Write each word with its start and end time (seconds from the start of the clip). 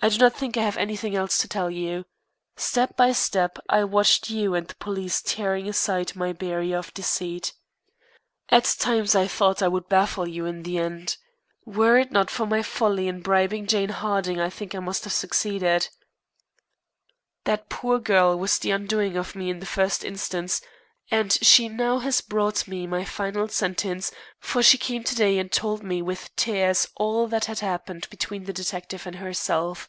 I 0.00 0.08
do 0.10 0.18
not 0.18 0.34
think 0.36 0.56
I 0.56 0.62
have 0.62 0.76
anything 0.76 1.16
else 1.16 1.38
to 1.38 1.48
tell 1.48 1.68
you. 1.68 2.04
Step 2.54 2.96
by 2.96 3.10
step 3.10 3.58
I 3.68 3.82
watched 3.82 4.30
you 4.30 4.54
and 4.54 4.68
the 4.68 4.76
police 4.76 5.20
tearing 5.20 5.68
aside 5.68 6.14
my 6.14 6.32
barrier 6.32 6.78
of 6.78 6.94
deceit. 6.94 7.52
At 8.48 8.62
times 8.78 9.16
I 9.16 9.26
thought 9.26 9.60
I 9.60 9.66
would 9.66 9.88
baffle 9.88 10.28
you 10.28 10.46
in 10.46 10.62
the 10.62 10.78
end. 10.78 11.16
Were 11.64 11.98
it 11.98 12.12
not 12.12 12.30
for 12.30 12.46
my 12.46 12.62
folly 12.62 13.08
in 13.08 13.22
bribing 13.22 13.66
Jane 13.66 13.88
Harding 13.88 14.38
I 14.40 14.50
think 14.50 14.72
I 14.72 14.78
must 14.78 15.02
have 15.02 15.12
succeeded. 15.12 15.88
That 17.42 17.68
poor 17.68 17.98
girl 17.98 18.38
was 18.38 18.60
the 18.60 18.70
undoing 18.70 19.16
of 19.16 19.34
me 19.34 19.50
in 19.50 19.58
the 19.58 19.66
first 19.66 20.04
instance, 20.04 20.60
and 21.10 21.32
she 21.40 21.70
now 21.70 22.00
has 22.00 22.20
brought 22.20 22.68
me 22.68 22.86
my 22.86 23.02
final 23.02 23.48
sentence, 23.48 24.12
for 24.38 24.62
she 24.62 24.76
came 24.76 25.02
to 25.02 25.14
day 25.14 25.38
and 25.38 25.50
told 25.50 25.82
me, 25.82 26.02
with 26.02 26.28
tears, 26.36 26.86
all 26.96 27.26
that 27.28 27.46
happened 27.46 28.06
between 28.10 28.44
the 28.44 28.52
detective 28.52 29.06
and 29.06 29.16
herself. 29.16 29.88